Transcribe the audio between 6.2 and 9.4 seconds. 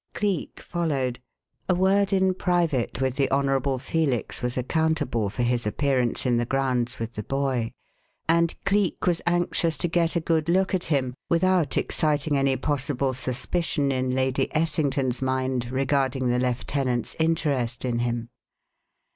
in the grounds with the boy, and Cleek was